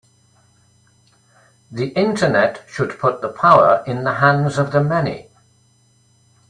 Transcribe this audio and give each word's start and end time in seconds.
The 1.71 1.89
Internet 1.89 2.65
should 2.67 2.97
put 2.97 3.21
the 3.21 3.29
power 3.29 3.83
in 3.85 4.03
the 4.03 4.15
hands 4.15 4.57
of 4.57 4.71
the 4.71 4.83
many 4.83 5.29